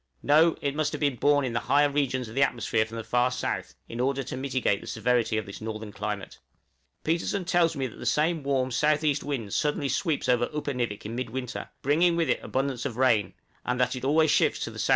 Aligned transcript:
No, 0.23 0.55
it 0.63 0.73
must 0.75 0.93
have 0.93 0.99
been 0.99 1.15
borne 1.17 1.45
in 1.45 1.53
the 1.53 1.59
higher 1.69 1.87
regions 1.87 2.27
of 2.27 2.33
the 2.33 2.41
atmosphere 2.41 2.87
from 2.87 2.97
the 2.97 3.03
far 3.03 3.29
south, 3.29 3.75
in 3.87 3.99
order 3.99 4.23
to 4.23 4.35
mitigate 4.35 4.81
the 4.81 4.87
severity 4.87 5.37
of 5.37 5.45
this 5.45 5.61
northern 5.61 5.91
climate. 5.91 6.39
{SUDDEN 6.39 6.39
RISE 6.39 6.41
OF 6.41 7.03
TEMPERATURE.} 7.03 7.03
Petersen 7.03 7.45
tells 7.45 7.75
me 7.75 7.85
the 7.85 8.05
same 8.07 8.41
warm 8.41 8.69
S.E. 8.69 9.15
wind 9.21 9.53
suddenly 9.53 9.89
sweeps 9.89 10.27
over 10.27 10.47
Upernivik 10.55 11.05
in 11.05 11.13
midwinter, 11.15 11.69
bringing 11.83 12.15
with 12.15 12.31
it 12.31 12.41
abundance 12.43 12.83
of 12.87 12.97
rain; 12.97 13.35
and 13.63 13.79
that 13.79 13.95
it 13.95 14.03
always 14.03 14.31
shifts 14.31 14.63
to 14.63 14.71
the 14.71 14.77
S.W. 14.77 14.89